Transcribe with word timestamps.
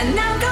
And 0.00 0.16
now 0.16 0.40
go 0.40 0.49